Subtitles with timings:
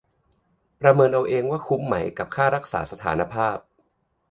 [0.81, 3.57] ประเมินเอาเองว่าคุ้มไหมกับค่ารักษาสภานภาพ